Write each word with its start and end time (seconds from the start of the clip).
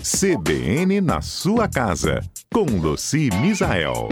CBN 0.00 1.00
na 1.00 1.20
sua 1.20 1.68
casa, 1.68 2.20
com 2.52 2.64
Luci 2.64 3.28
Misael. 3.40 4.08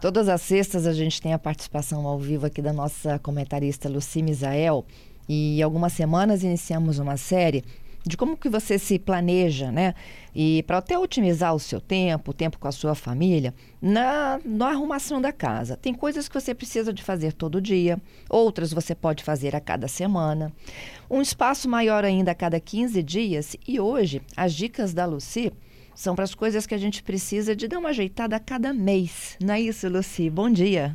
Todas 0.00 0.28
as 0.28 0.42
sextas 0.42 0.86
a 0.86 0.92
gente 0.92 1.20
tem 1.20 1.32
a 1.32 1.38
participação 1.38 2.06
ao 2.06 2.18
vivo 2.18 2.46
aqui 2.46 2.60
da 2.60 2.72
nossa 2.72 3.18
comentarista 3.18 3.88
Luci 3.88 4.22
Misael 4.22 4.84
e 5.28 5.62
algumas 5.62 5.94
semanas 5.94 6.42
iniciamos 6.42 6.98
uma 6.98 7.16
série 7.16 7.64
de 8.06 8.16
como 8.16 8.36
que 8.36 8.48
você 8.48 8.78
se 8.78 8.98
planeja, 8.98 9.72
né? 9.72 9.94
E 10.34 10.62
para 10.64 10.78
até 10.78 10.98
otimizar 10.98 11.54
o 11.54 11.58
seu 11.58 11.80
tempo, 11.80 12.30
o 12.30 12.34
tempo 12.34 12.58
com 12.58 12.68
a 12.68 12.72
sua 12.72 12.94
família, 12.94 13.54
na, 13.80 14.38
na 14.44 14.68
arrumação 14.68 15.20
da 15.20 15.32
casa. 15.32 15.76
Tem 15.76 15.94
coisas 15.94 16.28
que 16.28 16.38
você 16.38 16.54
precisa 16.54 16.92
de 16.92 17.02
fazer 17.02 17.32
todo 17.32 17.60
dia, 17.60 17.98
outras 18.28 18.72
você 18.72 18.94
pode 18.94 19.24
fazer 19.24 19.56
a 19.56 19.60
cada 19.60 19.88
semana. 19.88 20.52
Um 21.10 21.22
espaço 21.22 21.68
maior 21.68 22.04
ainda 22.04 22.32
a 22.32 22.34
cada 22.34 22.60
15 22.60 23.02
dias. 23.02 23.56
E 23.66 23.80
hoje, 23.80 24.20
as 24.36 24.52
dicas 24.52 24.92
da 24.92 25.06
Luci 25.06 25.52
são 25.94 26.14
para 26.14 26.24
as 26.24 26.34
coisas 26.34 26.66
que 26.66 26.74
a 26.74 26.78
gente 26.78 27.02
precisa 27.02 27.56
de 27.56 27.68
dar 27.68 27.78
uma 27.78 27.90
ajeitada 27.90 28.36
a 28.36 28.40
cada 28.40 28.72
mês. 28.74 29.38
Não 29.40 29.54
é 29.54 29.60
isso, 29.60 29.88
Luci? 29.88 30.28
Bom 30.28 30.50
dia. 30.50 30.94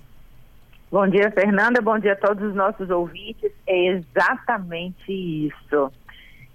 Bom 0.91 1.07
dia, 1.07 1.31
Fernanda. 1.31 1.81
Bom 1.81 1.97
dia 1.99 2.13
a 2.13 2.15
todos 2.15 2.49
os 2.49 2.55
nossos 2.55 2.89
ouvintes. 2.89 3.51
É 3.65 3.87
exatamente 3.87 5.11
isso. 5.11 5.91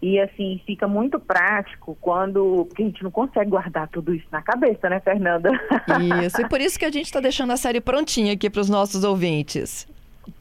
E 0.04 0.20
assim, 0.20 0.60
fica 0.66 0.86
muito 0.86 1.18
prático 1.18 1.96
quando. 1.98 2.66
Porque 2.66 2.82
a 2.82 2.84
gente 2.84 3.02
não 3.02 3.10
consegue 3.10 3.48
guardar 3.48 3.88
tudo 3.88 4.14
isso 4.14 4.26
na 4.30 4.42
cabeça, 4.42 4.86
né, 4.90 5.00
Fernanda? 5.00 5.50
Isso, 6.22 6.42
e 6.42 6.48
por 6.48 6.60
isso 6.60 6.78
que 6.78 6.84
a 6.84 6.90
gente 6.90 7.06
está 7.06 7.20
deixando 7.20 7.54
a 7.54 7.56
série 7.56 7.80
prontinha 7.80 8.34
aqui 8.34 8.50
para 8.50 8.60
os 8.60 8.68
nossos 8.68 9.02
ouvintes. 9.02 9.88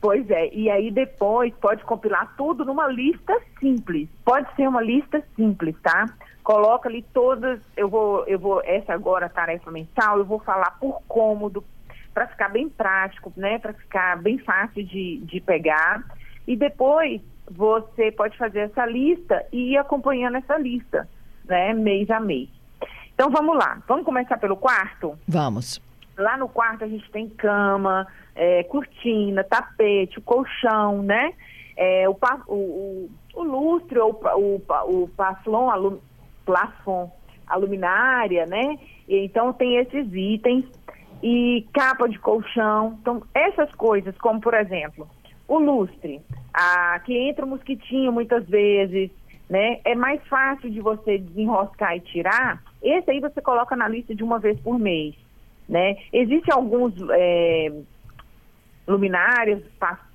Pois 0.01 0.29
é, 0.29 0.53
e 0.53 0.69
aí 0.69 0.91
depois 0.91 1.53
pode 1.61 1.81
compilar 1.85 2.33
tudo 2.35 2.65
numa 2.65 2.87
lista 2.87 3.39
simples. 3.57 4.09
Pode 4.25 4.53
ser 4.55 4.67
uma 4.67 4.81
lista 4.81 5.23
simples, 5.33 5.77
tá? 5.81 6.07
Coloca 6.43 6.89
ali 6.89 7.01
todas, 7.13 7.61
eu 7.77 7.87
vou, 7.87 8.25
eu 8.25 8.37
vou, 8.37 8.61
essa 8.65 8.93
agora 8.93 9.29
tarefa 9.29 9.71
mensal, 9.71 10.17
eu 10.17 10.25
vou 10.25 10.39
falar 10.39 10.71
por 10.77 11.01
cômodo, 11.07 11.63
para 12.13 12.27
ficar 12.27 12.49
bem 12.49 12.67
prático, 12.67 13.31
né? 13.37 13.59
Para 13.59 13.71
ficar 13.71 14.21
bem 14.21 14.37
fácil 14.39 14.83
de, 14.83 15.19
de 15.23 15.39
pegar. 15.39 16.03
E 16.45 16.57
depois 16.57 17.21
você 17.49 18.11
pode 18.11 18.37
fazer 18.37 18.59
essa 18.59 18.85
lista 18.85 19.45
e 19.51 19.73
ir 19.73 19.77
acompanhando 19.77 20.37
essa 20.37 20.57
lista, 20.57 21.07
né, 21.45 21.73
mês 21.73 22.09
a 22.09 22.19
mês. 22.19 22.49
Então 23.13 23.29
vamos 23.29 23.55
lá, 23.55 23.81
vamos 23.87 24.05
começar 24.05 24.37
pelo 24.37 24.57
quarto? 24.57 25.17
Vamos. 25.27 25.81
Lá 26.17 26.37
no 26.37 26.47
quarto 26.47 26.83
a 26.83 26.87
gente 26.87 27.09
tem 27.11 27.29
cama, 27.29 28.07
é, 28.35 28.63
cortina, 28.63 29.43
tapete, 29.43 30.19
colchão, 30.21 31.01
né? 31.03 31.33
É, 31.75 32.07
o, 32.07 32.15
o, 32.47 33.09
o, 33.33 33.43
lustre 33.43 33.97
ou 33.97 34.11
o, 34.11 34.61
o, 34.61 35.03
o 35.03 35.07
plafon, 35.09 35.69
a, 35.69 35.97
plafon, 36.45 37.11
a 37.47 37.55
luminária, 37.55 38.45
né? 38.45 38.77
Então 39.07 39.53
tem 39.53 39.77
esses 39.77 40.07
itens 40.13 40.65
e 41.21 41.67
capa 41.73 42.07
de 42.07 42.19
colchão. 42.19 42.97
Então 43.01 43.23
essas 43.33 43.73
coisas, 43.75 44.15
como 44.17 44.39
por 44.39 44.53
exemplo, 44.53 45.07
o 45.47 45.57
lustre, 45.57 46.21
a, 46.53 46.99
que 46.99 47.17
entra 47.17 47.45
o 47.45 47.47
mosquitinho 47.47 48.11
muitas 48.11 48.47
vezes, 48.47 49.09
né? 49.49 49.79
É 49.83 49.95
mais 49.95 50.21
fácil 50.27 50.69
de 50.69 50.79
você 50.79 51.17
desenroscar 51.17 51.95
e 51.95 52.01
tirar. 52.01 52.61
Esse 52.81 53.11
aí 53.11 53.19
você 53.19 53.41
coloca 53.41 53.75
na 53.75 53.87
lista 53.87 54.13
de 54.13 54.23
uma 54.23 54.39
vez 54.39 54.59
por 54.59 54.77
mês, 54.77 55.15
né? 55.67 55.97
Existem 56.11 56.53
alguns 56.53 56.93
é, 57.11 57.71
luminárias, 58.87 59.63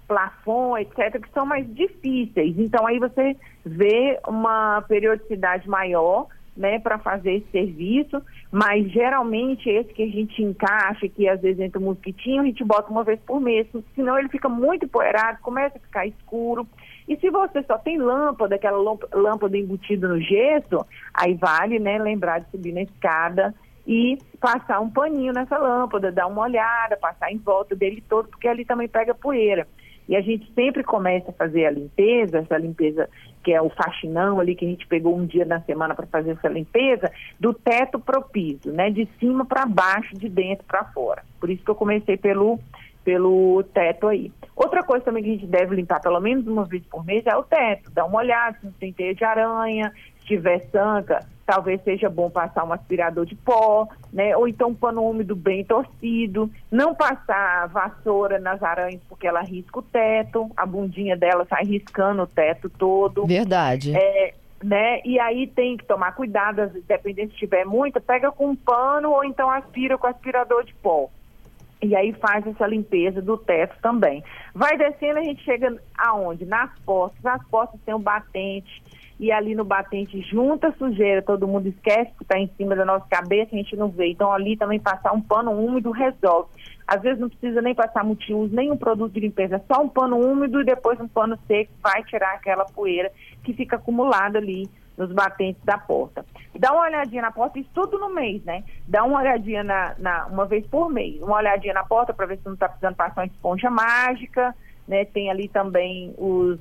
plafon, 0.06 0.78
etc., 0.78 1.20
que 1.20 1.30
são 1.32 1.44
mais 1.44 1.66
difíceis. 1.74 2.58
Então 2.58 2.86
aí 2.86 2.98
você 2.98 3.36
vê 3.64 4.18
uma 4.26 4.82
periodicidade 4.82 5.68
maior 5.68 6.26
né, 6.58 6.80
para 6.80 6.98
fazer 6.98 7.34
esse 7.34 7.50
serviço, 7.52 8.20
mas 8.50 8.90
geralmente 8.90 9.70
esse 9.70 9.94
que 9.94 10.02
a 10.02 10.08
gente 10.08 10.42
encaixa, 10.42 11.08
que 11.08 11.28
às 11.28 11.40
vezes 11.40 11.60
entra 11.60 11.80
um 11.80 11.84
mosquitinho, 11.84 12.42
a 12.42 12.44
gente 12.44 12.64
bota 12.64 12.90
uma 12.90 13.04
vez 13.04 13.20
por 13.20 13.40
mês, 13.40 13.66
senão 13.94 14.18
ele 14.18 14.28
fica 14.28 14.48
muito 14.48 14.84
empoeirado, 14.84 15.38
começa 15.40 15.78
a 15.78 15.80
ficar 15.80 16.06
escuro. 16.06 16.66
E 17.06 17.16
se 17.16 17.30
você 17.30 17.62
só 17.62 17.78
tem 17.78 17.96
lâmpada, 17.96 18.56
aquela 18.56 18.76
lâmpada 19.14 19.56
embutida 19.56 20.08
no 20.08 20.20
gesso, 20.20 20.84
aí 21.14 21.34
vale, 21.34 21.78
né, 21.78 21.96
lembrar 21.96 22.40
de 22.40 22.50
subir 22.50 22.72
na 22.72 22.82
escada 22.82 23.54
e 23.86 24.18
passar 24.40 24.80
um 24.80 24.90
paninho 24.90 25.32
nessa 25.32 25.56
lâmpada, 25.56 26.10
dar 26.10 26.26
uma 26.26 26.42
olhada, 26.42 26.96
passar 26.96 27.32
em 27.32 27.38
volta 27.38 27.76
dele 27.76 28.02
todo, 28.06 28.28
porque 28.28 28.48
ali 28.48 28.64
também 28.64 28.88
pega 28.88 29.14
poeira. 29.14 29.66
E 30.08 30.16
a 30.16 30.20
gente 30.20 30.50
sempre 30.54 30.82
começa 30.82 31.30
a 31.30 31.34
fazer 31.34 31.66
a 31.66 31.70
limpeza, 31.70 32.38
essa 32.38 32.56
limpeza 32.56 33.08
que 33.44 33.52
é 33.52 33.60
o 33.60 33.68
faxinão 33.70 34.40
ali 34.40 34.54
que 34.54 34.64
a 34.64 34.68
gente 34.68 34.86
pegou 34.86 35.16
um 35.16 35.26
dia 35.26 35.44
na 35.44 35.60
semana 35.60 35.94
para 35.94 36.06
fazer 36.06 36.32
essa 36.32 36.48
limpeza, 36.48 37.10
do 37.38 37.52
teto 37.52 37.98
pro 37.98 38.22
piso, 38.22 38.72
né? 38.72 38.90
De 38.90 39.06
cima 39.20 39.44
para 39.44 39.66
baixo, 39.66 40.16
de 40.16 40.28
dentro 40.28 40.64
para 40.66 40.84
fora. 40.84 41.22
Por 41.38 41.50
isso 41.50 41.62
que 41.62 41.70
eu 41.70 41.74
comecei 41.74 42.16
pelo 42.16 42.58
pelo 43.04 43.62
teto 43.72 44.06
aí. 44.06 44.30
Outra 44.54 44.82
coisa 44.82 45.02
também 45.02 45.22
que 45.22 45.30
a 45.30 45.32
gente 45.32 45.46
deve 45.46 45.74
limpar 45.74 45.98
pelo 45.98 46.20
menos 46.20 46.46
uma 46.46 46.66
vez 46.66 46.84
por 46.84 47.06
mês 47.06 47.24
é 47.24 47.34
o 47.34 47.42
teto. 47.42 47.90
Dá 47.90 48.04
uma 48.04 48.18
olhada 48.18 48.58
se 48.58 48.66
não 48.66 48.72
tem 48.72 48.92
teia 48.92 49.14
de 49.14 49.24
aranha, 49.24 49.90
tiver 50.28 50.60
sanca, 50.70 51.26
talvez 51.46 51.82
seja 51.82 52.10
bom 52.10 52.28
passar 52.28 52.64
um 52.64 52.72
aspirador 52.72 53.24
de 53.24 53.34
pó, 53.34 53.88
né? 54.12 54.36
Ou 54.36 54.46
então 54.46 54.68
um 54.68 54.74
pano 54.74 55.02
úmido 55.02 55.34
bem 55.34 55.64
torcido. 55.64 56.50
Não 56.70 56.94
passar 56.94 57.66
vassoura 57.68 58.38
nas 58.38 58.62
aranhas 58.62 59.00
porque 59.08 59.26
ela 59.26 59.40
risca 59.40 59.78
o 59.78 59.82
teto, 59.82 60.50
a 60.54 60.66
bundinha 60.66 61.16
dela 61.16 61.46
sai 61.48 61.64
riscando 61.64 62.22
o 62.22 62.26
teto 62.26 62.68
todo. 62.68 63.26
Verdade. 63.26 63.96
É, 63.96 64.34
né? 64.62 65.00
E 65.04 65.18
aí 65.18 65.46
tem 65.46 65.76
que 65.78 65.86
tomar 65.86 66.12
cuidado, 66.12 66.70
dependendo 66.86 67.32
se 67.32 67.38
tiver 67.38 67.64
muita, 67.64 67.98
pega 67.98 68.30
com 68.30 68.48
um 68.48 68.56
pano 68.56 69.10
ou 69.10 69.24
então 69.24 69.50
aspira 69.50 69.96
com 69.96 70.06
aspirador 70.06 70.64
de 70.64 70.74
pó. 70.74 71.08
E 71.80 71.94
aí 71.94 72.12
faz 72.12 72.44
essa 72.46 72.66
limpeza 72.66 73.22
do 73.22 73.38
teto 73.38 73.76
também. 73.80 74.22
Vai 74.52 74.76
descendo, 74.76 75.20
a 75.20 75.22
gente 75.22 75.42
chega 75.44 75.76
aonde? 75.96 76.44
Nas 76.44 76.70
portas. 76.80 77.24
As 77.24 77.42
portas 77.46 77.80
tem 77.86 77.94
o 77.94 78.00
batente, 78.00 78.82
e 79.18 79.32
ali 79.32 79.54
no 79.54 79.64
batente 79.64 80.20
junta 80.22 80.72
sujeira, 80.78 81.20
todo 81.20 81.48
mundo 81.48 81.66
esquece 81.66 82.12
que 82.16 82.22
está 82.22 82.38
em 82.38 82.48
cima 82.56 82.76
da 82.76 82.84
nossa 82.84 83.06
cabeça, 83.10 83.50
a 83.52 83.58
gente 83.58 83.76
não 83.76 83.88
vê. 83.88 84.10
Então 84.10 84.32
ali 84.32 84.56
também 84.56 84.78
passar 84.78 85.12
um 85.12 85.20
pano 85.20 85.50
úmido 85.50 85.90
resolve. 85.90 86.48
Às 86.86 87.02
vezes 87.02 87.18
não 87.18 87.28
precisa 87.28 87.60
nem 87.60 87.74
passar 87.74 88.04
multiuso, 88.04 88.54
nem 88.54 88.70
um 88.70 88.76
produto 88.76 89.12
de 89.12 89.20
limpeza, 89.20 89.62
só 89.70 89.82
um 89.82 89.88
pano 89.88 90.16
úmido 90.16 90.60
e 90.60 90.64
depois 90.64 90.98
um 91.00 91.08
pano 91.08 91.38
seco 91.46 91.72
vai 91.82 92.02
tirar 92.04 92.34
aquela 92.34 92.64
poeira 92.64 93.10
que 93.42 93.52
fica 93.52 93.76
acumulada 93.76 94.38
ali 94.38 94.68
nos 94.96 95.12
batentes 95.12 95.62
da 95.64 95.78
porta. 95.78 96.24
Dá 96.58 96.72
uma 96.72 96.82
olhadinha 96.82 97.22
na 97.22 97.30
porta, 97.30 97.58
isso 97.58 97.70
tudo 97.74 97.98
no 97.98 98.12
mês, 98.12 98.42
né? 98.44 98.64
Dá 98.86 99.04
uma 99.04 99.20
olhadinha 99.20 99.62
na, 99.62 99.94
na 99.98 100.26
uma 100.26 100.44
vez 100.46 100.66
por 100.66 100.90
mês, 100.90 101.20
uma 101.22 101.36
olhadinha 101.36 101.74
na 101.74 101.84
porta 101.84 102.12
para 102.12 102.26
ver 102.26 102.38
se 102.38 102.46
não 102.46 102.54
está 102.54 102.68
precisando 102.68 102.96
passar 102.96 103.20
uma 103.20 103.26
esponja 103.26 103.70
mágica, 103.70 104.54
né? 104.86 105.04
Tem 105.04 105.30
ali 105.30 105.48
também 105.48 106.14
os, 106.18 106.58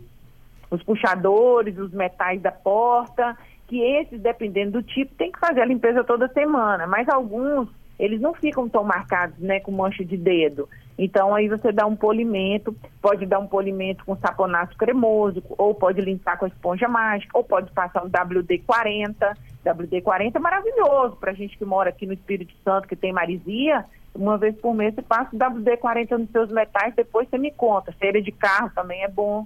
os 0.69 0.83
puxadores, 0.83 1.77
os 1.77 1.91
metais 1.91 2.41
da 2.41 2.51
porta, 2.51 3.37
que 3.67 3.81
esses, 3.81 4.19
dependendo 4.19 4.73
do 4.73 4.83
tipo, 4.83 5.13
tem 5.15 5.31
que 5.31 5.39
fazer 5.39 5.61
a 5.61 5.65
limpeza 5.65 6.03
toda 6.03 6.27
semana, 6.29 6.87
mas 6.87 7.07
alguns 7.09 7.69
eles 7.99 8.21
não 8.21 8.33
ficam 8.33 8.69
tão 8.69 8.83
marcados, 8.83 9.37
né, 9.39 9.59
com 9.59 9.71
mancha 9.71 10.05
de 10.05 10.15
dedo. 10.15 10.69
Então 10.97 11.33
aí 11.33 11.47
você 11.47 11.71
dá 11.71 11.85
um 11.85 11.95
polimento, 11.95 12.75
pode 13.01 13.25
dar 13.25 13.39
um 13.39 13.47
polimento 13.47 14.05
com 14.05 14.15
saponato 14.17 14.77
cremoso, 14.77 15.43
ou 15.57 15.73
pode 15.73 16.01
limpar 16.01 16.37
com 16.37 16.45
a 16.45 16.47
esponja 16.47 16.87
mágica, 16.87 17.37
ou 17.37 17.43
pode 17.43 17.71
passar 17.71 18.03
um 18.03 18.09
WD-40. 18.09 19.35
WD-40 19.65 20.35
é 20.35 20.39
maravilhoso 20.39 21.15
para 21.17 21.33
gente 21.33 21.57
que 21.57 21.65
mora 21.65 21.89
aqui 21.89 22.05
no 22.05 22.13
Espírito 22.13 22.53
Santo, 22.63 22.87
que 22.87 22.95
tem 22.95 23.11
marisia. 23.11 23.85
Uma 24.13 24.37
vez 24.37 24.55
por 24.55 24.73
mês 24.73 24.95
você 24.95 25.01
passa 25.01 25.35
o 25.35 25.39
WD-40 25.39 26.17
nos 26.17 26.31
seus 26.31 26.51
metais, 26.51 26.95
depois 26.95 27.27
você 27.29 27.37
me 27.37 27.51
conta. 27.51 27.93
Cera 27.99 28.21
de 28.21 28.31
carro 28.31 28.71
também 28.73 29.03
é 29.03 29.07
bom. 29.07 29.45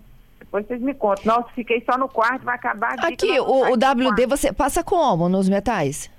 Depois 0.51 0.67
vocês 0.67 0.81
me 0.81 0.93
contam. 0.93 1.33
Nossa, 1.33 1.49
fiquei 1.55 1.81
só 1.89 1.97
no 1.97 2.09
quarto, 2.09 2.43
vai 2.43 2.55
acabar. 2.55 2.95
Aqui, 2.99 3.39
o, 3.39 3.71
o 3.71 3.73
WD 3.73 4.27
você 4.27 4.51
passa 4.51 4.83
como 4.83 5.29
nos 5.29 5.47
metais? 5.47 6.11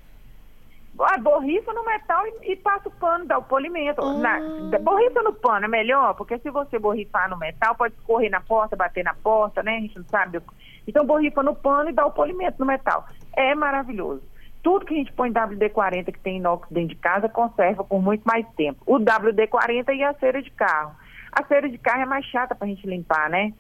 Ah, 0.98 1.18
borrifa 1.18 1.70
no 1.74 1.84
metal 1.84 2.26
e, 2.26 2.52
e, 2.52 2.56
passa 2.56 2.88
o 2.88 2.92
pano, 2.92 3.26
dá 3.26 3.36
o 3.36 3.42
polimento. 3.42 4.00
Ah. 4.00 4.14
Na, 4.14 4.78
borrifa 4.78 5.22
no 5.22 5.34
pano 5.34 5.66
é 5.66 5.68
melhor, 5.68 6.14
porque 6.14 6.38
se 6.38 6.48
você 6.48 6.78
borrifar 6.78 7.28
no 7.28 7.36
metal, 7.36 7.74
pode 7.74 7.94
escorrer 7.94 8.30
na 8.30 8.40
porta, 8.40 8.74
bater 8.74 9.04
na 9.04 9.12
porta, 9.12 9.62
né? 9.62 9.76
A 9.76 9.80
gente 9.80 9.98
não 9.98 10.06
sabe. 10.06 10.40
Então, 10.88 11.04
borrifa 11.04 11.42
no 11.42 11.54
pano 11.54 11.90
e 11.90 11.92
dá 11.92 12.06
o 12.06 12.10
polimento 12.10 12.56
no 12.58 12.64
metal. 12.64 13.06
É 13.36 13.54
maravilhoso. 13.54 14.22
Tudo 14.62 14.86
que 14.86 14.94
a 14.94 14.96
gente 14.96 15.12
põe 15.12 15.30
WD-40 15.30 16.06
que 16.06 16.20
tem 16.20 16.38
inox 16.38 16.66
dentro 16.70 16.90
de 16.90 16.96
casa 16.96 17.28
conserva 17.28 17.84
por 17.84 18.00
muito 18.00 18.22
mais 18.22 18.46
tempo. 18.56 18.82
O 18.86 18.98
WD-40 18.98 19.94
e 19.94 20.02
a 20.02 20.14
cera 20.14 20.40
de 20.40 20.50
carro. 20.52 20.94
A 21.32 21.44
cera 21.44 21.68
de 21.68 21.76
carro 21.76 22.02
é 22.02 22.06
mais 22.06 22.24
chata 22.26 22.54
pra 22.54 22.68
gente 22.68 22.86
limpar, 22.86 23.28
né? 23.28 23.52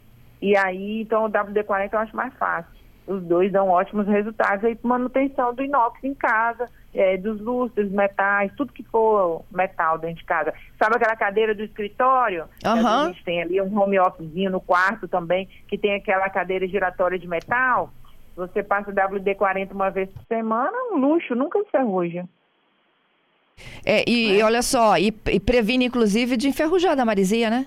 E 0.42 0.56
aí, 0.56 1.02
então, 1.02 1.24
o 1.24 1.30
WD-40 1.30 1.92
eu 1.92 1.98
acho 2.00 2.16
mais 2.16 2.34
fácil. 2.34 2.70
Os 3.06 3.22
dois 3.22 3.50
dão 3.50 3.68
ótimos 3.68 4.06
resultados 4.06 4.64
aí 4.64 4.74
para 4.74 4.88
manutenção 4.88 5.54
do 5.54 5.62
inox 5.62 6.02
em 6.02 6.14
casa 6.14 6.68
é, 6.94 7.16
dos 7.16 7.40
lustres, 7.40 7.90
metais, 7.90 8.52
tudo 8.56 8.72
que 8.72 8.82
for 8.82 9.44
metal 9.50 9.98
dentro 9.98 10.16
de 10.16 10.24
casa. 10.24 10.52
Sabe 10.78 10.96
aquela 10.96 11.16
cadeira 11.16 11.54
do 11.54 11.62
escritório? 11.62 12.44
Uhum. 12.64 12.86
A 12.86 13.06
gente 13.06 13.24
tem 13.24 13.40
ali 13.40 13.60
um 13.60 13.80
home 13.80 13.98
officezinho 13.98 14.50
no 14.50 14.60
quarto 14.60 15.08
também, 15.08 15.48
que 15.68 15.78
tem 15.78 15.94
aquela 15.94 16.28
cadeira 16.28 16.66
giratória 16.66 17.18
de 17.18 17.26
metal. 17.26 17.90
Você 18.36 18.62
passa 18.62 18.90
o 18.90 18.94
WD-40 18.94 19.72
uma 19.72 19.90
vez 19.90 20.08
por 20.10 20.22
semana, 20.26 20.72
um 20.92 20.96
luxo, 20.96 21.34
nunca 21.34 21.58
enferruja. 21.58 22.26
É, 23.84 24.08
e, 24.08 24.38
e 24.38 24.42
olha 24.42 24.62
só, 24.62 24.96
e, 24.98 25.14
e 25.30 25.38
previne 25.38 25.84
inclusive 25.84 26.36
de 26.36 26.48
enferrujar 26.48 26.96
da 26.96 27.04
marisia, 27.04 27.50
né? 27.50 27.66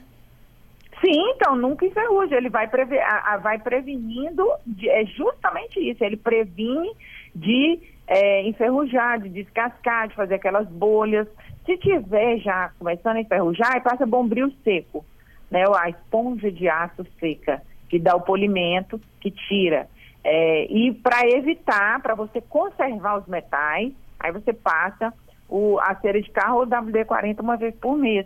Sim, 1.05 1.33
então 1.35 1.55
nunca 1.55 1.85
enferruja. 1.85 2.35
Ele 2.35 2.49
vai, 2.49 2.67
preve 2.67 2.97
a, 2.99 3.33
a, 3.33 3.37
vai 3.37 3.59
prevenindo, 3.59 4.43
de, 4.65 4.89
é 4.89 5.05
justamente 5.05 5.79
isso. 5.79 6.03
Ele 6.03 6.17
previne 6.17 6.91
de 7.35 7.79
é, 8.07 8.41
enferrujar, 8.47 9.19
de 9.19 9.29
descascar, 9.29 10.07
de 10.07 10.15
fazer 10.15 10.35
aquelas 10.35 10.67
bolhas. 10.67 11.27
Se 11.63 11.77
tiver 11.77 12.37
já 12.39 12.71
começando 12.79 13.17
a 13.17 13.21
enferrujar, 13.21 13.83
passa 13.83 14.05
bombril 14.05 14.51
seco, 14.63 15.05
né? 15.51 15.63
A 15.79 15.89
esponja 15.89 16.51
de 16.51 16.67
aço 16.67 17.05
seca, 17.19 17.61
que 17.87 17.99
dá 17.99 18.15
o 18.15 18.21
polimento, 18.21 18.99
que 19.21 19.29
tira. 19.29 19.87
É, 20.23 20.65
e 20.71 20.91
para 20.91 21.21
evitar, 21.27 22.01
para 22.01 22.15
você 22.15 22.41
conservar 22.41 23.19
os 23.19 23.27
metais, 23.27 23.93
aí 24.19 24.31
você 24.31 24.51
passa 24.53 25.13
o, 25.47 25.79
a 25.79 25.93
cera 26.01 26.19
de 26.19 26.31
carro 26.31 26.61
ou 26.61 26.65
WD-40 26.65 27.41
uma 27.41 27.57
vez 27.57 27.75
por 27.75 27.95
mês. 27.95 28.25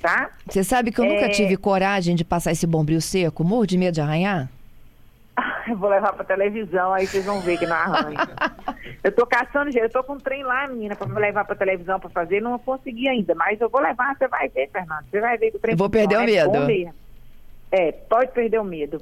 Tá? 0.00 0.30
Você 0.48 0.64
sabe 0.64 0.90
que 0.90 1.00
eu 1.00 1.04
é... 1.04 1.08
nunca 1.08 1.28
tive 1.28 1.56
coragem 1.56 2.14
de 2.14 2.24
passar 2.24 2.52
esse 2.52 2.66
bombril 2.66 3.00
seco, 3.00 3.44
morro 3.44 3.66
de 3.66 3.76
medo 3.76 3.94
de 3.94 4.00
arranhar? 4.00 4.48
eu 5.68 5.76
vou 5.76 5.88
levar 5.88 6.12
pra 6.12 6.24
televisão, 6.24 6.92
aí 6.92 7.06
vocês 7.06 7.24
vão 7.24 7.40
ver 7.40 7.58
que 7.58 7.66
não 7.66 7.76
arranha. 7.76 8.28
eu 9.02 9.12
tô 9.12 9.26
caçando 9.26 9.70
jeito, 9.70 9.86
eu 9.86 9.90
tô 9.90 10.04
com 10.04 10.14
um 10.14 10.18
trem 10.18 10.42
lá, 10.42 10.66
menina, 10.66 10.96
pra 10.96 11.06
levar 11.06 11.44
pra 11.44 11.54
televisão 11.54 12.00
pra 12.00 12.10
fazer, 12.10 12.40
não 12.40 12.58
consegui 12.58 13.08
ainda, 13.08 13.34
mas 13.34 13.60
eu 13.60 13.68
vou 13.68 13.80
levar, 13.80 14.16
você 14.16 14.28
vai 14.28 14.48
ver, 14.48 14.68
Fernando, 14.70 15.04
você 15.10 15.20
vai 15.20 15.36
ver 15.38 15.50
que 15.50 15.56
o 15.56 15.60
trem... 15.60 15.72
Eu 15.74 15.78
vou 15.78 15.90
perder 15.90 16.16
o 16.16 16.22
é 16.22 16.26
medo. 16.26 16.56
É, 16.56 16.92
pode 18.08 18.32
perder 18.32 18.58
o 18.58 18.64
medo. 18.64 19.00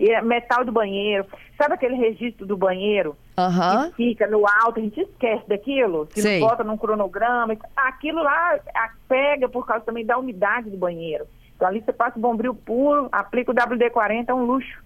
E 0.00 0.10
é 0.10 0.22
metal 0.22 0.64
do 0.64 0.72
banheiro. 0.72 1.26
Sabe 1.56 1.74
aquele 1.74 1.96
registro 1.96 2.46
do 2.46 2.56
banheiro? 2.56 3.16
Uhum. 3.38 3.90
Que 3.90 3.96
fica 3.96 4.26
no 4.26 4.46
alto, 4.46 4.78
a 4.78 4.82
gente 4.82 5.00
esquece 5.00 5.46
daquilo. 5.48 6.08
Se 6.12 6.22
Sei. 6.22 6.40
não 6.40 6.48
bota 6.48 6.64
num 6.64 6.76
cronograma. 6.76 7.56
Aquilo 7.76 8.22
lá 8.22 8.58
pega 9.08 9.48
por 9.48 9.66
causa 9.66 9.84
também 9.84 10.04
da 10.04 10.18
umidade 10.18 10.70
do 10.70 10.76
banheiro. 10.76 11.26
Então 11.54 11.68
ali 11.68 11.82
você 11.82 11.92
passa 11.92 12.18
o 12.18 12.20
bombril 12.20 12.54
puro, 12.54 13.08
aplica 13.12 13.50
o 13.50 13.54
WD-40, 13.54 14.28
é 14.28 14.34
um 14.34 14.44
luxo. 14.44 14.84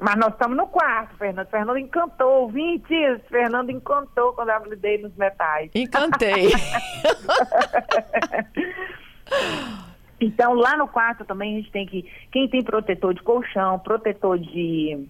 Mas 0.00 0.16
nós 0.16 0.32
estamos 0.32 0.56
no 0.56 0.66
quarto, 0.66 1.14
Fernando. 1.16 1.46
Fernando 1.48 1.78
encantou. 1.78 2.48
20 2.48 2.88
dias, 2.88 3.20
Fernando 3.28 3.70
encantou 3.70 4.32
com 4.32 4.42
o 4.42 4.44
WD 4.44 4.98
nos 4.98 5.14
metais. 5.14 5.70
Encantei. 5.74 6.50
Então, 10.20 10.52
lá 10.52 10.76
no 10.76 10.86
quarto 10.86 11.24
também 11.24 11.54
a 11.54 11.56
gente 11.58 11.70
tem 11.70 11.86
que. 11.86 12.02
Quem 12.30 12.46
tem 12.48 12.62
protetor 12.62 13.14
de 13.14 13.22
colchão, 13.22 13.78
protetor 13.78 14.38
de, 14.38 15.08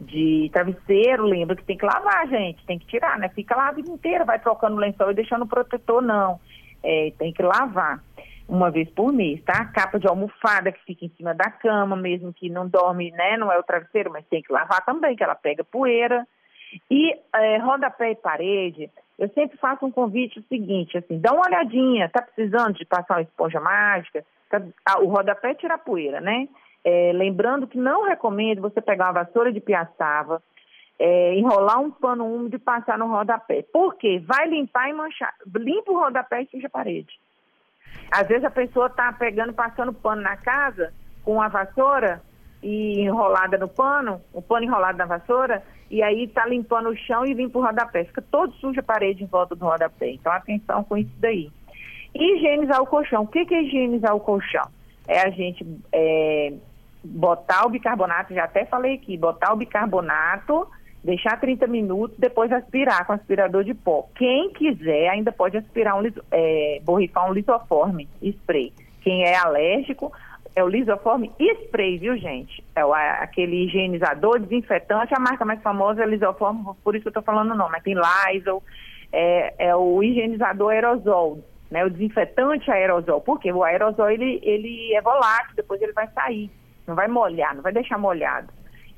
de 0.00 0.50
travesseiro, 0.52 1.24
lembra 1.24 1.54
que 1.54 1.64
tem 1.64 1.78
que 1.78 1.86
lavar, 1.86 2.26
gente. 2.28 2.66
Tem 2.66 2.78
que 2.78 2.86
tirar, 2.86 3.18
né? 3.18 3.28
Fica 3.28 3.56
lá 3.56 3.68
a 3.68 3.72
vida 3.72 3.90
inteira, 3.90 4.24
vai 4.24 4.38
trocando 4.40 4.76
o 4.76 4.80
lençol 4.80 5.12
e 5.12 5.14
deixando 5.14 5.42
o 5.42 5.48
protetor, 5.48 6.02
não. 6.02 6.40
É, 6.82 7.12
tem 7.18 7.32
que 7.32 7.42
lavar 7.42 8.02
uma 8.48 8.70
vez 8.70 8.88
por 8.90 9.12
mês, 9.12 9.42
tá? 9.44 9.66
Capa 9.66 9.98
de 9.98 10.08
almofada 10.08 10.72
que 10.72 10.82
fica 10.84 11.04
em 11.04 11.10
cima 11.10 11.34
da 11.34 11.50
cama, 11.50 11.94
mesmo 11.94 12.32
que 12.32 12.48
não 12.48 12.66
dorme, 12.66 13.10
né? 13.12 13.36
Não 13.36 13.52
é 13.52 13.58
o 13.58 13.62
travesseiro, 13.62 14.10
mas 14.10 14.26
tem 14.26 14.42
que 14.42 14.52
lavar 14.52 14.84
também, 14.84 15.14
que 15.14 15.22
ela 15.22 15.34
pega 15.34 15.62
poeira. 15.62 16.26
E 16.90 17.14
é, 17.34 17.58
rodapé 17.58 18.12
e 18.12 18.16
parede, 18.16 18.90
eu 19.18 19.28
sempre 19.30 19.58
faço 19.58 19.84
um 19.84 19.90
convite 19.90 20.38
o 20.38 20.44
seguinte, 20.44 20.96
assim, 20.96 21.18
dá 21.18 21.32
uma 21.32 21.46
olhadinha, 21.46 22.08
tá 22.08 22.22
precisando 22.22 22.74
de 22.74 22.84
passar 22.84 23.16
uma 23.16 23.22
esponja 23.22 23.60
mágica? 23.60 24.24
Tá, 24.48 24.62
ah, 24.86 25.00
o 25.00 25.06
rodapé 25.06 25.54
tira 25.54 25.74
a 25.74 25.78
poeira, 25.78 26.20
né? 26.20 26.48
É, 26.84 27.12
lembrando 27.12 27.66
que 27.66 27.76
não 27.76 28.04
recomendo 28.04 28.62
você 28.62 28.80
pegar 28.80 29.06
uma 29.06 29.24
vassoura 29.24 29.52
de 29.52 29.60
piaçava, 29.60 30.42
é, 30.98 31.34
enrolar 31.34 31.80
um 31.80 31.90
pano 31.90 32.26
úmido 32.26 32.56
e 32.56 32.60
passar 32.60 32.98
no 32.98 33.08
rodapé. 33.08 33.64
Por 33.72 33.96
quê? 33.96 34.22
Vai 34.24 34.48
limpar 34.48 34.88
e 34.88 34.92
manchar. 34.92 35.34
Limpa 35.54 35.92
o 35.92 35.98
rodapé 35.98 36.42
e 36.42 36.46
suja 36.46 36.66
a 36.66 36.70
parede. 36.70 37.18
Às 38.10 38.26
vezes 38.26 38.44
a 38.44 38.50
pessoa 38.50 38.86
está 38.86 39.12
pegando, 39.12 39.52
passando 39.52 39.92
pano 39.92 40.22
na 40.22 40.36
casa 40.36 40.92
com 41.24 41.40
a 41.40 41.48
vassoura 41.48 42.22
e 42.62 43.00
enrolada 43.00 43.58
no 43.58 43.68
pano, 43.68 44.20
o 44.32 44.42
pano 44.42 44.64
enrolado 44.64 44.98
na 44.98 45.04
vassoura, 45.04 45.62
e 45.90 46.02
aí 46.02 46.24
está 46.24 46.46
limpando 46.46 46.90
o 46.90 46.96
chão 46.96 47.24
e 47.24 47.32
limpa 47.32 47.58
o 47.58 47.62
rodapé. 47.62 48.04
Fica 48.04 48.22
todo 48.22 48.52
sujo 48.54 48.80
a 48.80 48.82
parede 48.82 49.24
em 49.24 49.26
volta 49.26 49.54
do 49.54 49.64
rodapé. 49.64 50.10
Então 50.10 50.32
atenção 50.32 50.84
com 50.84 50.96
isso 50.96 51.12
daí. 51.18 51.50
Higienizar 52.14 52.80
o 52.82 52.86
colchão. 52.86 53.22
O 53.22 53.26
que, 53.26 53.44
que 53.46 53.54
é 53.54 53.62
higienizar 53.62 54.14
o 54.14 54.20
colchão? 54.20 54.68
É 55.06 55.20
a 55.20 55.30
gente 55.30 55.66
é, 55.92 56.52
botar 57.02 57.66
o 57.66 57.70
bicarbonato, 57.70 58.34
já 58.34 58.44
até 58.44 58.64
falei 58.64 58.94
aqui, 58.94 59.16
botar 59.16 59.52
o 59.52 59.56
bicarbonato, 59.56 60.68
deixar 61.02 61.40
30 61.40 61.66
minutos, 61.66 62.18
depois 62.18 62.52
aspirar 62.52 63.06
com 63.06 63.12
aspirador 63.12 63.64
de 63.64 63.72
pó. 63.72 64.06
Quem 64.14 64.50
quiser 64.52 65.08
ainda 65.08 65.32
pode 65.32 65.56
aspirar 65.56 65.98
um 65.98 66.12
é, 66.30 66.80
borrifar 66.84 67.30
um 67.30 67.32
lisoforme 67.32 68.08
spray. 68.20 68.72
Quem 69.00 69.24
é 69.24 69.36
alérgico, 69.36 70.12
é 70.54 70.62
o 70.62 70.68
lisoforme 70.68 71.32
spray, 71.38 71.98
viu 71.98 72.16
gente? 72.16 72.62
É 72.74 72.84
o, 72.84 72.92
aquele 72.92 73.64
higienizador, 73.64 74.40
desinfetante, 74.40 75.14
a 75.14 75.20
marca 75.20 75.44
mais 75.44 75.62
famosa 75.62 76.02
é 76.02 76.06
lisoforme, 76.06 76.64
por 76.82 76.94
isso 76.94 77.02
que 77.02 77.08
eu 77.08 77.20
estou 77.20 77.22
falando 77.22 77.52
o 77.52 77.56
nome, 77.56 77.72
mas 77.72 77.82
tem 77.82 77.94
Lysol, 77.94 78.62
é, 79.12 79.68
é 79.68 79.76
o 79.76 80.02
higienizador 80.02 80.72
aerosol, 80.72 81.44
né, 81.70 81.84
o 81.84 81.90
desinfetante 81.90 82.70
aerosol. 82.70 83.20
Por 83.20 83.38
quê? 83.38 83.52
O 83.52 83.62
aerosol 83.62 84.10
ele, 84.10 84.40
ele 84.42 84.94
é 84.94 85.00
volátil, 85.00 85.54
depois 85.56 85.80
ele 85.80 85.92
vai 85.92 86.08
sair, 86.08 86.50
não 86.86 86.94
vai 86.94 87.08
molhar, 87.08 87.54
não 87.54 87.62
vai 87.62 87.72
deixar 87.72 87.98
molhado. 87.98 88.48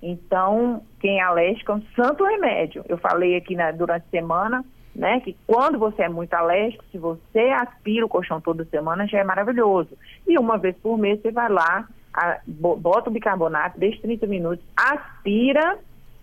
Então, 0.03 0.83
quem 0.99 1.21
é 1.21 1.23
alérgico 1.23 1.73
é 1.73 1.75
um 1.75 1.83
santo 1.95 2.25
remédio. 2.25 2.85
Eu 2.89 2.97
falei 2.97 3.37
aqui 3.37 3.55
na, 3.55 3.71
durante 3.71 4.05
a 4.07 4.11
semana, 4.11 4.65
né, 4.95 5.21
que 5.21 5.37
quando 5.47 5.79
você 5.79 6.03
é 6.03 6.09
muito 6.09 6.35
alérgico, 6.35 6.85
se 6.91 6.99
você 6.99 7.51
aspira 7.51 8.05
o 8.05 8.09
colchão 8.09 8.41
toda 8.41 8.65
semana, 8.65 9.07
já 9.07 9.19
é 9.19 9.25
maravilhoso. 9.25 9.91
E 10.27 10.39
uma 10.39 10.59
vez 10.59 10.77
por 10.77 10.99
mês 10.99 11.21
você 11.21 11.31
vai 11.31 11.49
lá, 11.49 11.87
a, 12.13 12.39
bota 12.47 13.09
o 13.09 13.13
bicarbonato, 13.13 13.79
deixa 13.79 14.03
30 14.03 14.27
minutos, 14.27 14.65
aspira 14.77 15.79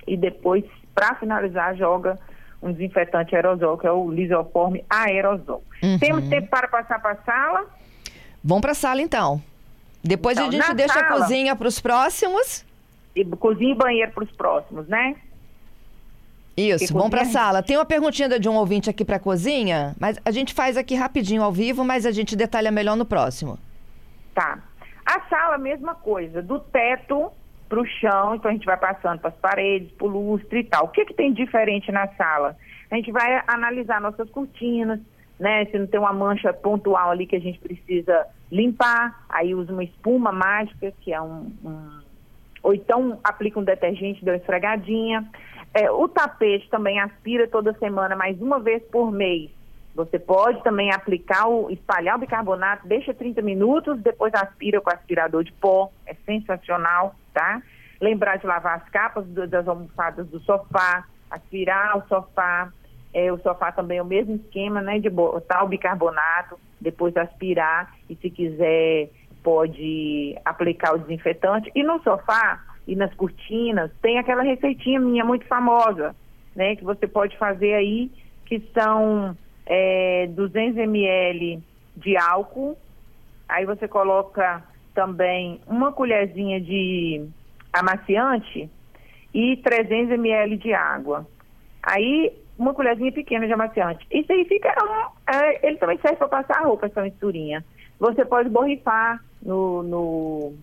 e 0.06 0.18
depois, 0.18 0.64
para 0.94 1.16
finalizar, 1.16 1.75
joga 1.75 2.19
um 2.62 2.72
desinfetante 2.72 3.36
aerosol, 3.36 3.78
que 3.78 3.88
é 3.88 3.92
o 3.92 4.10
lisoforme 4.10 4.84
aerosol. 4.90 5.64
Uhum. 5.81 6.00
Temos 6.00 6.28
tempo 6.28 6.48
para 6.48 6.68
passar 6.68 7.00
para 7.02 7.12
a 7.12 7.24
sala? 7.24 7.66
Vamos 8.44 8.62
para 8.62 8.72
a 8.72 8.75
sala 8.75 9.02
então. 9.02 9.42
Depois 10.04 10.38
então, 10.38 10.50
a 10.50 10.52
gente 10.52 10.74
deixa 10.74 10.94
sala, 10.94 11.06
a 11.06 11.19
cozinha 11.19 11.56
para 11.56 11.68
os 11.68 11.80
próximos. 11.80 12.66
E, 13.16 13.26
cozinha 13.26 13.74
e 13.74 13.76
banheiro 13.76 14.12
para 14.12 14.24
os 14.24 14.31
próximos, 14.31 14.88
né? 14.88 15.16
Isso, 16.57 16.92
vamos 16.92 17.11
para 17.11 17.21
a 17.21 17.26
sala. 17.26 17.61
Tem 17.61 17.78
uma 17.78 17.85
perguntinha 17.85 18.28
de 18.40 18.49
um 18.49 18.56
ouvinte 18.56 18.90
aqui 18.90 19.06
para 19.06 19.18
a 19.18 19.19
cozinha, 19.19 19.95
mas 19.99 20.19
a 20.26 20.31
gente 20.31 20.56
faz 20.56 20.76
aqui 20.76 20.95
rapidinho 20.95 21.44
ao 21.44 21.52
vivo, 21.52 21.85
mas 21.85 22.04
a 22.04 22.11
gente 22.11 22.35
detalha 22.35 22.71
melhor 22.71 22.97
no 22.97 23.06
próximo. 23.06 23.59
Tá. 24.33 24.57
A 25.06 25.21
sala, 25.30 25.59
mesma 25.59 25.94
coisa, 25.94 26.42
do 26.42 26.59
teto 26.59 27.31
para 27.69 27.80
o 27.80 27.85
chão, 27.85 28.35
então 28.35 28.49
a 28.49 28.54
gente 28.54 28.66
vai 28.66 28.78
passando 28.78 29.19
para 29.19 29.30
as 29.30 29.35
paredes, 29.35 29.92
para 29.92 30.07
o 30.07 30.09
lustre 30.09 30.61
e 30.61 30.64
tal. 30.64 30.85
O 30.85 30.87
que, 30.87 31.06
que 31.06 31.14
tem 31.14 31.31
diferente 31.31 31.92
na 31.92 32.07
sala? 32.16 32.57
A 32.90 32.95
gente 32.95 33.11
vai 33.11 33.44
analisar 33.47 34.02
nossas 34.02 34.28
cortinas, 34.30 34.99
né? 35.40 35.66
Se 35.66 35.78
não 35.78 35.85
tem 35.85 35.99
uma 35.99 36.14
mancha 36.14 36.52
pontual 36.54 37.11
ali 37.11 37.28
que 37.28 37.35
a 37.35 37.40
gente 37.40 37.59
precisa 37.59 38.26
limpar, 38.52 39.26
aí 39.30 39.54
usa 39.54 39.71
uma 39.71 39.83
espuma 39.83 40.31
mágica, 40.31 40.92
que 41.02 41.14
é 41.14 41.21
um. 41.21 41.52
um... 41.64 41.99
ou 42.64 42.73
então 42.73 43.19
aplica 43.23 43.59
um 43.59 43.64
detergente, 43.64 44.26
dá 44.26 44.31
uma 44.31 44.37
esfregadinha. 44.37 45.30
É, 45.74 45.92
o 45.92 46.07
tapete 46.07 46.69
também 46.69 47.00
aspira 47.00 47.47
toda 47.47 47.74
semana, 47.74 48.16
mais 48.16 48.42
uma 48.42 48.59
vez 48.59 48.81
por 48.92 49.12
mês. 49.12 49.52
Você 49.97 50.19
pode 50.19 50.62
também 50.64 50.92
aplicar 50.92 51.47
o, 51.47 51.71
espalhar 51.71 52.18
o 52.18 52.19
bicarbonato, 52.19 52.88
deixa 52.88 53.14
30 53.16 53.42
minutos, 53.42 54.00
depois 54.00 54.31
aspira 54.36 54.80
com 54.80 54.92
aspirador 54.92 55.44
de 55.44 55.52
pó. 55.54 55.92
É 56.06 56.14
sensacional, 56.26 57.16
tá? 57.33 57.62
Lembrar 58.00 58.38
de 58.38 58.45
lavar 58.45 58.78
as 58.78 58.88
capas 58.90 59.26
do, 59.26 59.47
das 59.47 59.68
almofadas 59.68 60.28
do 60.28 60.40
sofá, 60.42 61.04
aspirar 61.31 61.97
o 61.97 62.07
sofá. 62.07 62.71
É, 63.12 63.33
o 63.33 63.40
sofá 63.40 63.71
também 63.71 63.97
é 63.97 64.02
o 64.04 64.06
mesmo 64.06 64.36
esquema, 64.36 64.81
né? 64.81 65.00
De 65.00 65.09
botar 65.09 65.64
o 65.64 65.68
bicarbonato, 65.68 66.59
depois 66.80 67.18
aspirar 67.18 67.95
e 68.07 68.16
se 68.16 68.30
quiser 68.30 69.09
pode 69.44 70.38
aplicar 70.45 70.94
o 70.94 71.00
desinfetante. 71.00 71.71
E 71.74 71.81
no 71.81 72.00
sofá 72.04 72.62
e 72.88 72.96
nas 72.96 73.14
cortinas 73.14 73.92
tem 74.02 74.18
aquela 74.18 74.42
receitinha 74.42 75.00
minha 75.00 75.26
muito 75.26 75.46
famosa, 75.46 76.16
né? 76.56 76.76
Que 76.76 76.84
você 76.84 77.06
pode 77.06 77.38
fazer 77.38 77.74
aí, 77.74 78.10
que 78.46 78.60
são 78.74 79.36
é, 79.66 80.28
200 80.28 80.78
ml 80.78 81.62
de 81.96 82.16
álcool, 82.18 82.78
aí 83.50 83.66
você 83.66 83.88
coloca 83.88 84.64
também 84.94 85.60
uma 85.68 85.92
colherzinha 85.92 86.62
de 86.62 87.28
amaciante 87.74 88.70
e 89.34 89.58
300 89.58 90.14
ml 90.14 90.58
de 90.58 90.74
água. 90.74 91.28
Aí 91.84 92.34
uma 92.58 92.74
colherzinha 92.74 93.12
pequena 93.12 93.46
de 93.46 93.54
amaciante. 93.54 94.06
Isso 94.12 94.32
aí 94.32 94.46
fica. 94.46 94.74
É, 95.32 95.68
ele 95.68 95.78
também 95.78 96.00
serve 96.00 96.18
para 96.18 96.28
passar 96.28 96.62
a 96.62 96.66
roupa, 96.66 96.88
essa 96.88 97.02
misturinha. 97.02 97.64
Você 98.00 98.26
pode 98.26 98.50
borrifar 98.50 99.24
no, 99.42 99.84
no, 99.84 100.54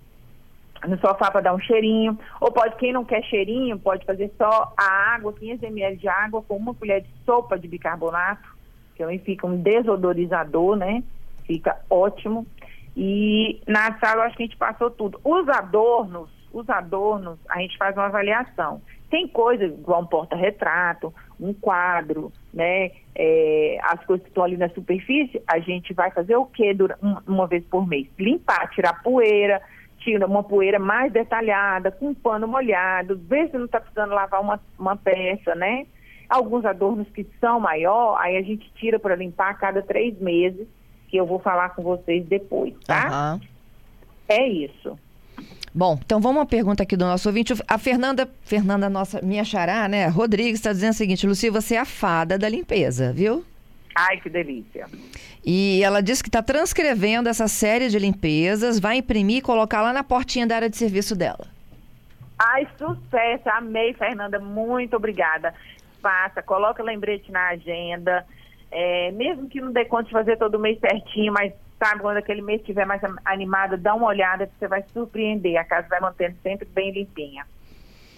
no 0.88 0.98
sofá 0.98 1.30
para 1.30 1.40
dar 1.40 1.54
um 1.54 1.60
cheirinho. 1.60 2.18
Ou 2.40 2.52
pode, 2.52 2.76
quem 2.76 2.92
não 2.92 3.04
quer 3.04 3.22
cheirinho, 3.24 3.78
pode 3.78 4.04
fazer 4.04 4.32
só 4.36 4.72
a 4.76 5.14
água, 5.14 5.32
500 5.32 5.62
ml 5.62 5.96
de 5.96 6.08
água, 6.08 6.42
com 6.42 6.56
uma 6.56 6.74
colher 6.74 7.02
de 7.02 7.08
sopa 7.24 7.58
de 7.58 7.68
bicarbonato, 7.68 8.48
que 8.94 9.02
também 9.02 9.18
fica 9.18 9.46
um 9.46 9.56
desodorizador, 9.56 10.76
né? 10.76 11.02
Fica 11.46 11.78
ótimo. 11.90 12.46
E 12.96 13.60
na 13.66 13.98
sala 13.98 14.22
eu 14.22 14.26
acho 14.26 14.36
que 14.36 14.44
a 14.44 14.46
gente 14.46 14.56
passou 14.56 14.90
tudo. 14.90 15.20
Os 15.24 15.48
adornos, 15.48 16.30
os 16.52 16.68
adornos, 16.70 17.38
a 17.48 17.58
gente 17.60 17.76
faz 17.76 17.96
uma 17.96 18.06
avaliação. 18.06 18.80
Tem 19.10 19.28
coisa 19.28 19.64
igual 19.64 20.02
um 20.02 20.06
porta-retrato, 20.06 21.12
um 21.38 21.52
quadro, 21.52 22.32
né? 22.52 22.90
É, 23.14 23.78
as 23.82 24.04
coisas 24.04 24.24
que 24.24 24.30
estão 24.30 24.44
ali 24.44 24.56
na 24.56 24.68
superfície, 24.70 25.40
a 25.46 25.58
gente 25.58 25.92
vai 25.92 26.10
fazer 26.10 26.36
o 26.36 26.46
quê 26.46 26.76
uma 27.26 27.46
vez 27.46 27.64
por 27.64 27.86
mês? 27.86 28.08
Limpar, 28.18 28.70
tirar 28.70 29.02
poeira, 29.02 29.60
tira 30.04 30.26
uma 30.26 30.42
poeira 30.42 30.78
mais 30.78 31.10
detalhada, 31.10 31.90
com 31.90 32.08
um 32.08 32.14
pano 32.14 32.46
molhado, 32.46 33.18
ver 33.26 33.50
se 33.50 33.56
não 33.56 33.64
está 33.64 33.80
precisando 33.80 34.14
lavar 34.14 34.40
uma, 34.40 34.60
uma 34.78 34.96
peça, 34.96 35.54
né? 35.54 35.86
Alguns 36.28 36.64
adornos 36.64 37.08
que 37.08 37.26
são 37.40 37.58
maior, 37.58 38.16
aí 38.20 38.36
a 38.36 38.42
gente 38.42 38.70
tira 38.74 38.98
para 38.98 39.16
limpar 39.16 39.50
a 39.50 39.54
cada 39.54 39.82
três 39.82 40.18
meses, 40.20 40.68
que 41.08 41.16
eu 41.16 41.26
vou 41.26 41.38
falar 41.38 41.70
com 41.70 41.82
vocês 41.82 42.24
depois, 42.26 42.74
tá? 42.86 43.34
Uhum. 43.34 43.40
É 44.28 44.46
isso. 44.46 44.98
Bom, 45.74 45.98
então 46.04 46.20
vamos 46.20 46.38
uma 46.38 46.46
pergunta 46.46 46.84
aqui 46.84 46.96
do 46.96 47.04
nosso 47.04 47.28
ouvinte. 47.28 47.52
A 47.66 47.78
Fernanda, 47.78 48.30
Fernanda, 48.42 48.88
nossa, 48.88 49.20
minha 49.22 49.44
xará, 49.44 49.88
né? 49.88 50.06
Rodrigues 50.06 50.54
está 50.60 50.72
dizendo 50.72 50.92
o 50.92 50.96
seguinte: 50.96 51.26
Luci, 51.26 51.50
você 51.50 51.74
é 51.74 51.80
a 51.80 51.84
fada 51.84 52.38
da 52.38 52.48
limpeza, 52.48 53.12
viu? 53.12 53.44
Ai, 53.94 54.20
que 54.20 54.28
delícia. 54.28 54.86
E 55.44 55.82
ela 55.82 56.00
disse 56.00 56.22
que 56.22 56.28
está 56.28 56.42
transcrevendo 56.42 57.28
essa 57.28 57.46
série 57.46 57.88
de 57.88 57.98
limpezas, 57.98 58.80
vai 58.80 58.96
imprimir 58.96 59.38
e 59.38 59.42
colocar 59.42 59.82
lá 59.82 59.92
na 59.92 60.02
portinha 60.02 60.46
da 60.46 60.56
área 60.56 60.70
de 60.70 60.76
serviço 60.76 61.14
dela. 61.14 61.46
Ai, 62.38 62.66
sucesso! 62.76 63.48
Amei, 63.50 63.94
Fernanda. 63.94 64.40
Muito 64.40 64.96
obrigada. 64.96 65.54
Faça, 66.02 66.42
coloca 66.42 66.82
lembrete 66.82 67.30
na 67.30 67.48
agenda. 67.50 68.26
É, 68.70 69.12
mesmo 69.12 69.48
que 69.48 69.60
não 69.60 69.72
dê 69.72 69.84
conta 69.84 70.04
de 70.04 70.10
fazer 70.10 70.36
todo 70.36 70.58
mês 70.58 70.78
certinho, 70.80 71.32
mas 71.32 71.52
sabe, 71.78 72.00
quando 72.00 72.16
aquele 72.16 72.42
mês 72.42 72.60
estiver 72.60 72.84
mais 72.84 73.00
animado, 73.24 73.76
dá 73.76 73.94
uma 73.94 74.06
olhada 74.06 74.46
que 74.46 74.52
você 74.58 74.66
vai 74.66 74.84
surpreender. 74.92 75.56
A 75.56 75.64
casa 75.64 75.86
vai 75.88 76.00
mantendo 76.00 76.36
sempre 76.42 76.66
bem 76.66 76.90
limpinha. 76.90 77.46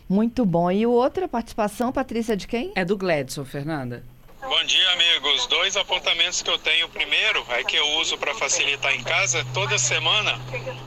Muito 0.08 0.46
bom. 0.46 0.70
E 0.70 0.86
outra 0.86 1.26
participação, 1.28 1.92
Patrícia, 1.92 2.36
de 2.36 2.46
quem? 2.46 2.72
É 2.76 2.84
do 2.84 2.96
Gledson, 2.96 3.44
Fernanda. 3.44 4.02
Bom 4.48 4.62
dia, 4.64 4.90
amigos. 4.92 5.46
Dois 5.48 5.76
apontamentos 5.76 6.40
que 6.40 6.48
eu 6.48 6.56
tenho. 6.56 6.86
O 6.86 6.88
primeiro 6.88 7.44
é 7.50 7.64
que 7.64 7.74
eu 7.74 7.86
uso 7.98 8.16
para 8.16 8.32
facilitar 8.34 8.94
em 8.94 9.02
casa. 9.02 9.44
Toda 9.52 9.76
semana, 9.76 10.40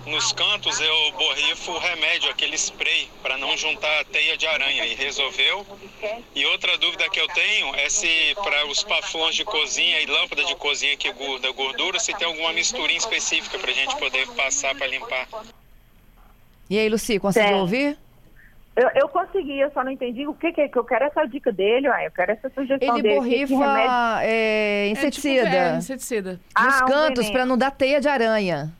nos 0.05 0.31
cantos, 0.31 0.79
eu 0.79 1.11
borrifo 1.11 1.77
remédio, 1.77 2.29
aquele 2.29 2.55
spray, 2.55 3.09
para 3.21 3.37
não 3.37 3.57
juntar 3.57 4.05
teia 4.05 4.37
de 4.37 4.47
aranha. 4.47 4.85
E 4.85 4.95
resolveu. 4.95 5.67
E 6.33 6.45
outra 6.45 6.77
dúvida 6.77 7.09
que 7.09 7.19
eu 7.19 7.27
tenho 7.27 7.75
é 7.75 7.89
se 7.89 8.33
para 8.41 8.65
os 8.67 8.81
pafões 8.81 9.35
de 9.35 9.43
cozinha 9.43 9.99
e 9.99 10.05
lâmpada 10.05 10.45
de 10.45 10.55
cozinha 10.55 10.95
que 10.95 11.11
guarda 11.11 11.51
gordura, 11.51 11.99
se 11.99 12.13
tem 12.13 12.27
alguma 12.27 12.53
misturinha 12.53 12.97
específica 12.97 13.59
para 13.59 13.71
a 13.71 13.73
gente 13.73 13.95
poder 13.97 14.25
passar 14.29 14.73
para 14.73 14.87
limpar. 14.87 15.27
E 16.69 16.79
aí, 16.79 16.87
Luci, 16.87 17.19
conseguiu 17.19 17.57
ouvir? 17.57 17.97
Eu, 18.79 18.89
eu 18.95 19.09
consegui, 19.09 19.59
eu 19.59 19.69
só 19.71 19.83
não 19.83 19.91
entendi 19.91 20.25
o 20.25 20.33
que, 20.33 20.53
que, 20.53 20.69
que 20.69 20.79
eu 20.79 20.85
quero 20.85 21.03
essa 21.03 21.25
dica 21.25 21.51
dele, 21.51 21.89
ué, 21.89 22.07
eu 22.07 22.11
quero 22.11 22.31
essa 22.31 22.49
sugestão 22.49 22.95
Ele 22.95 23.01
dele. 23.01 23.15
borrifa 23.15 24.23
é, 24.23 24.87
inseticida. 24.87 25.41
É, 25.41 25.51
tipo, 25.51 25.55
é, 25.57 25.77
inseticida. 25.77 26.31
Nos 26.57 26.81
ah, 26.81 26.85
cantos, 26.85 27.27
um 27.27 27.31
para 27.33 27.45
não 27.45 27.57
dar 27.57 27.71
teia 27.71 27.99
de 27.99 28.07
aranha. 28.07 28.71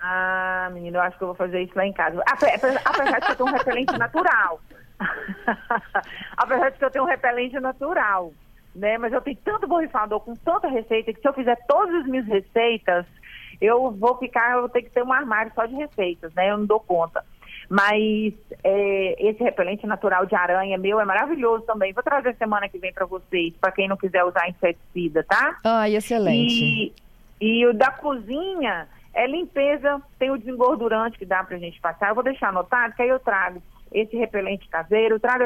Ah, 0.00 0.70
menino, 0.72 0.98
eu 0.98 1.02
acho 1.02 1.18
que 1.18 1.24
eu 1.24 1.28
vou 1.28 1.34
fazer 1.34 1.62
isso 1.62 1.72
lá 1.74 1.84
em 1.84 1.92
casa. 1.92 2.22
Apesar 2.24 3.18
de 3.18 3.26
que 3.26 3.32
eu 3.32 3.36
tenho 3.36 3.48
um 3.48 3.52
repelente 3.52 3.98
natural. 3.98 4.60
Apesar 6.36 6.70
de 6.70 6.78
que 6.78 6.84
eu 6.84 6.90
tenho 6.92 7.04
um 7.04 7.08
repelente 7.08 7.58
natural, 7.58 8.32
né? 8.72 8.98
Mas 8.98 9.12
eu 9.12 9.20
tenho 9.20 9.36
tanto 9.44 9.66
borrifador 9.66 10.20
com 10.20 10.36
tanta 10.36 10.68
receita 10.68 11.12
que 11.12 11.20
se 11.20 11.26
eu 11.26 11.34
fizer 11.34 11.56
todas 11.66 11.92
as 11.96 12.06
minhas 12.06 12.26
receitas, 12.26 13.04
eu 13.60 13.90
vou 13.90 14.16
ficar, 14.16 14.52
eu 14.52 14.60
vou 14.60 14.68
ter 14.68 14.82
que 14.82 14.90
ter 14.90 15.02
um 15.02 15.12
armário 15.12 15.50
só 15.56 15.66
de 15.66 15.74
receitas, 15.74 16.32
né? 16.34 16.50
Eu 16.50 16.58
não 16.58 16.66
dou 16.66 16.78
conta. 16.78 17.24
Mas 17.70 18.34
é, 18.64 19.28
esse 19.28 19.44
repelente 19.44 19.86
natural 19.86 20.26
de 20.26 20.34
aranha 20.34 20.76
meu 20.76 21.00
é 21.00 21.04
maravilhoso 21.04 21.64
também. 21.64 21.92
Vou 21.92 22.02
trazer 22.02 22.34
semana 22.34 22.68
que 22.68 22.78
vem 22.78 22.92
para 22.92 23.06
vocês, 23.06 23.54
para 23.60 23.70
quem 23.70 23.86
não 23.86 23.96
quiser 23.96 24.24
usar 24.24 24.48
inseticida, 24.48 25.22
tá? 25.22 25.56
Ah, 25.62 25.88
excelente. 25.88 26.52
E, 26.52 26.92
e 27.40 27.66
o 27.66 27.72
da 27.72 27.92
cozinha 27.92 28.88
é 29.14 29.24
limpeza, 29.24 30.02
tem 30.18 30.32
o 30.32 30.36
desengordurante 30.36 31.16
que 31.16 31.24
dá 31.24 31.44
pra 31.44 31.58
gente 31.58 31.80
passar. 31.80 32.08
Eu 32.08 32.16
vou 32.16 32.24
deixar 32.24 32.48
anotado, 32.48 32.92
que 32.96 33.02
aí 33.02 33.08
eu 33.08 33.20
trago 33.20 33.62
esse 33.92 34.16
repelente 34.16 34.68
caseiro, 34.68 35.20
trago 35.20 35.44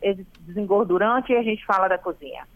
esse 0.00 0.26
desengordurante 0.40 1.32
e 1.32 1.36
a 1.36 1.42
gente 1.44 1.64
fala 1.64 1.86
da 1.86 1.98
cozinha. 1.98 2.48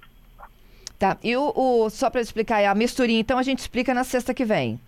Tá, 0.99 1.17
e 1.23 1.37
o, 1.37 1.53
o 1.55 1.89
só 1.89 2.11
para 2.11 2.21
explicar, 2.21 2.65
a 2.65 2.75
misturinha, 2.75 3.21
então 3.21 3.39
a 3.39 3.43
gente 3.45 3.61
explica 3.61 3.95
na 3.95 4.03
sexta 4.03 4.35
que 4.35 4.45
vem. 4.45 4.81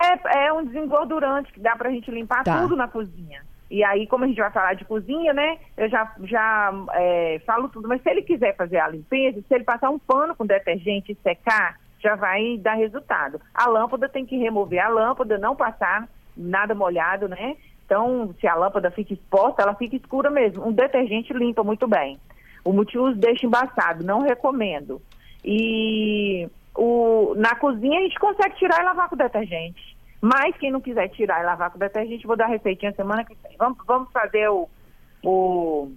É, 0.00 0.46
é 0.46 0.52
um 0.52 0.64
desengordurante 0.64 1.52
que 1.52 1.60
dá 1.60 1.76
pra 1.76 1.90
gente 1.90 2.10
limpar 2.10 2.44
tá. 2.44 2.60
tudo 2.60 2.76
na 2.76 2.88
cozinha. 2.88 3.42
E 3.70 3.82
aí, 3.82 4.06
como 4.06 4.24
a 4.24 4.26
gente 4.26 4.40
vai 4.40 4.50
falar 4.50 4.74
de 4.74 4.84
cozinha, 4.84 5.32
né? 5.32 5.58
Eu 5.76 5.88
já, 5.88 6.12
já 6.22 6.72
é, 6.92 7.40
falo 7.46 7.68
tudo. 7.68 7.88
Mas 7.88 8.02
se 8.02 8.10
ele 8.10 8.22
quiser 8.22 8.54
fazer 8.56 8.78
a 8.78 8.88
limpeza, 8.88 9.40
se 9.40 9.54
ele 9.54 9.64
passar 9.64 9.90
um 9.90 9.98
pano 9.98 10.34
com 10.34 10.46
detergente 10.46 11.12
e 11.12 11.22
secar, 11.22 11.78
já 12.00 12.14
vai 12.14 12.58
dar 12.58 12.74
resultado. 12.74 13.40
A 13.54 13.66
lâmpada 13.66 14.08
tem 14.08 14.26
que 14.26 14.36
remover 14.36 14.84
a 14.84 14.88
lâmpada, 14.88 15.38
não 15.38 15.56
passar 15.56 16.06
nada 16.36 16.74
molhado, 16.74 17.28
né? 17.28 17.56
Então, 17.86 18.34
se 18.40 18.46
a 18.46 18.54
lâmpada 18.54 18.90
fica 18.90 19.14
exposta, 19.14 19.62
ela 19.62 19.74
fica 19.74 19.96
escura 19.96 20.30
mesmo. 20.30 20.66
Um 20.66 20.72
detergente 20.72 21.32
limpa 21.32 21.62
muito 21.62 21.86
bem. 21.86 22.18
O 22.64 22.72
multiuso 22.72 23.16
deixa 23.16 23.46
embaçado, 23.46 24.04
não 24.04 24.22
recomendo. 24.22 25.00
E 25.44 26.48
o, 26.74 27.34
na 27.36 27.54
cozinha 27.54 27.98
a 27.98 28.02
gente 28.02 28.18
consegue 28.18 28.56
tirar 28.56 28.80
e 28.80 28.84
lavar 28.84 29.08
com 29.08 29.16
detergente. 29.16 29.94
Mas 30.20 30.56
quem 30.56 30.72
não 30.72 30.80
quiser 30.80 31.08
tirar 31.08 31.42
e 31.42 31.46
lavar 31.46 31.70
com 31.70 31.78
detergente, 31.78 32.26
vou 32.26 32.36
dar 32.36 32.46
a 32.46 32.48
receitinha 32.48 32.92
semana 32.92 33.24
que 33.24 33.36
vem. 33.42 33.56
Vamos, 33.58 33.78
vamos 33.86 34.10
fazer 34.10 34.48
o, 34.48 34.68
o. 35.22 35.90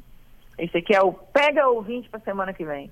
Esse 0.57 0.77
aqui 0.79 0.93
é 0.93 1.01
o 1.01 1.13
Pega 1.13 1.67
Ouvinte 1.69 2.09
para 2.09 2.19
semana 2.19 2.53
que 2.53 2.65
vem. 2.65 2.91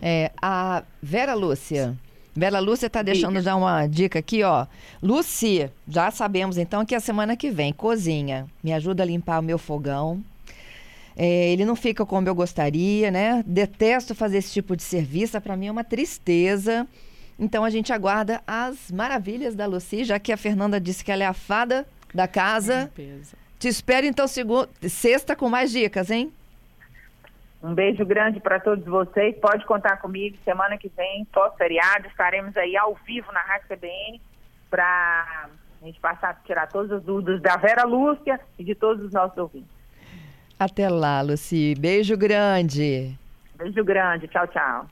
É, 0.00 0.30
a 0.40 0.82
Vera 1.02 1.34
Lúcia. 1.34 1.94
Vera 2.34 2.60
Lúcia 2.60 2.86
está 2.86 3.02
deixando 3.02 3.40
já 3.40 3.54
uma 3.56 3.86
dica 3.86 4.20
aqui, 4.20 4.42
ó. 4.42 4.66
Luci, 5.02 5.68
já 5.86 6.10
sabemos 6.10 6.56
então 6.56 6.86
que 6.86 6.94
a 6.94 7.00
semana 7.00 7.36
que 7.36 7.50
vem, 7.50 7.72
cozinha. 7.72 8.46
Me 8.62 8.72
ajuda 8.72 9.02
a 9.02 9.06
limpar 9.06 9.40
o 9.40 9.42
meu 9.42 9.58
fogão. 9.58 10.22
É, 11.16 11.52
ele 11.52 11.66
não 11.66 11.76
fica 11.76 12.06
como 12.06 12.26
eu 12.26 12.34
gostaria, 12.34 13.10
né? 13.10 13.44
Detesto 13.46 14.14
fazer 14.14 14.38
esse 14.38 14.52
tipo 14.52 14.74
de 14.74 14.82
serviço, 14.82 15.38
para 15.40 15.56
mim 15.56 15.66
é 15.66 15.72
uma 15.72 15.84
tristeza. 15.84 16.86
Então 17.40 17.64
a 17.64 17.70
gente 17.70 17.90
aguarda 17.90 18.42
as 18.46 18.92
maravilhas 18.92 19.54
da 19.54 19.64
Luci, 19.64 20.04
já 20.04 20.18
que 20.18 20.30
a 20.30 20.36
Fernanda 20.36 20.78
disse 20.78 21.02
que 21.02 21.10
ela 21.10 21.24
é 21.24 21.26
a 21.26 21.32
fada 21.32 21.86
da 22.14 22.28
casa. 22.28 22.92
Te 23.58 23.66
espero 23.66 24.06
então 24.06 24.28
segunda, 24.28 24.68
sexta 24.86 25.34
com 25.34 25.48
mais 25.48 25.72
dicas, 25.72 26.10
hein? 26.10 26.30
Um 27.62 27.72
beijo 27.74 28.04
grande 28.04 28.40
para 28.40 28.60
todos 28.60 28.84
vocês. 28.84 29.34
Pode 29.38 29.64
contar 29.64 29.96
comigo. 29.96 30.36
Semana 30.44 30.76
que 30.76 30.90
vem, 30.94 31.24
pós-feriado, 31.32 32.08
estaremos 32.08 32.54
aí 32.58 32.76
ao 32.76 32.94
vivo 33.06 33.32
na 33.32 33.40
Rádio 33.40 33.68
CBN 33.68 34.20
para 34.68 35.48
a 35.80 35.86
gente 35.86 35.98
passar 35.98 36.30
a 36.30 36.34
tirar 36.34 36.66
todas 36.68 36.92
as 36.92 37.02
dúvidas 37.02 37.40
da 37.40 37.56
Vera 37.56 37.84
Lúcia 37.84 38.38
e 38.58 38.64
de 38.64 38.74
todos 38.74 39.02
os 39.02 39.12
nossos 39.12 39.36
ouvintes. 39.38 39.68
Até 40.58 40.90
lá, 40.90 41.22
Luci. 41.22 41.74
Beijo 41.78 42.18
grande. 42.18 43.16
Beijo 43.56 43.82
grande. 43.82 44.28
Tchau, 44.28 44.46
tchau. 44.48 44.86